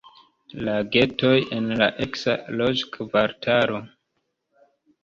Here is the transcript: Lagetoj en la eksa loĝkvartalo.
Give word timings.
Lagetoj 0.69 1.35
en 1.59 1.69
la 1.83 1.91
eksa 2.07 2.37
loĝkvartalo. 2.57 3.87